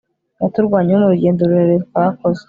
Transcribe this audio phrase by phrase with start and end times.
[0.41, 2.39] yaturwanyeho mu rugendo rurerure twakoze